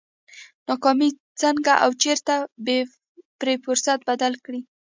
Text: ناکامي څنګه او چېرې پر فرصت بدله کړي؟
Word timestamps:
ناکامي 0.67 1.09
څنګه 1.41 1.73
او 1.83 1.89
چېرې 2.01 2.79
پر 3.39 3.47
فرصت 3.63 3.99
بدله 4.09 4.37
کړي؟ 4.45 4.61